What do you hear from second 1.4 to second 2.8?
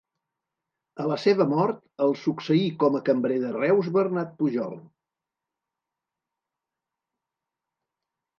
mort el succeí